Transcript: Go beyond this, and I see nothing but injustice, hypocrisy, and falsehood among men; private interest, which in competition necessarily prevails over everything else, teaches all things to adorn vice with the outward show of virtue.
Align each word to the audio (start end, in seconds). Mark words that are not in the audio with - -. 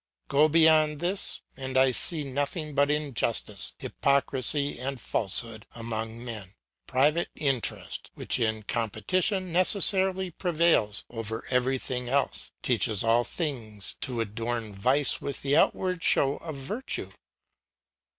Go 0.29 0.49
beyond 0.49 0.99
this, 0.99 1.41
and 1.55 1.77
I 1.77 1.91
see 1.91 2.23
nothing 2.23 2.73
but 2.73 2.89
injustice, 2.89 3.75
hypocrisy, 3.77 4.79
and 4.79 4.99
falsehood 4.99 5.67
among 5.75 6.25
men; 6.25 6.55
private 6.87 7.27
interest, 7.35 8.09
which 8.15 8.39
in 8.39 8.63
competition 8.63 9.51
necessarily 9.51 10.31
prevails 10.31 11.05
over 11.11 11.45
everything 11.51 12.09
else, 12.09 12.51
teaches 12.63 13.03
all 13.03 13.23
things 13.23 13.95
to 14.01 14.21
adorn 14.21 14.73
vice 14.73 15.21
with 15.21 15.43
the 15.43 15.55
outward 15.55 16.01
show 16.03 16.37
of 16.37 16.55
virtue. 16.55 17.11